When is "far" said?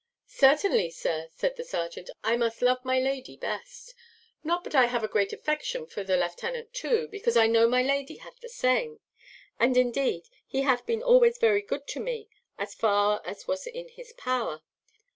12.73-13.21